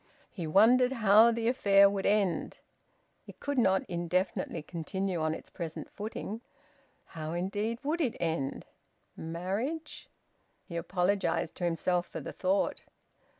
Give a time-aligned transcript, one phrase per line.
[0.31, 2.61] He wondered how the affair would end?
[3.27, 6.41] It could not indefinitely continue on its present footing.
[7.09, 8.65] How indeed would it end?
[9.15, 10.09] Marriage...
[10.63, 12.81] He apologised to himself for the thought...